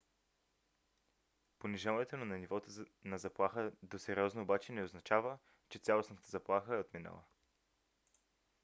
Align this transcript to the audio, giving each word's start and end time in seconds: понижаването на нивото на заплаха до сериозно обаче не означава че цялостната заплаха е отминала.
понижаването 1.59 2.17
на 2.17 2.37
нивото 2.37 2.69
на 3.03 3.17
заплаха 3.17 3.71
до 3.83 3.99
сериозно 3.99 4.41
обаче 4.41 4.71
не 4.73 4.83
означава 4.83 5.37
че 5.69 5.79
цялостната 5.79 6.29
заплаха 6.29 6.75
е 6.75 6.79
отминала. 6.79 7.21